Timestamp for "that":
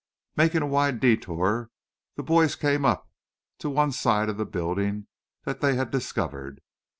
5.43-5.61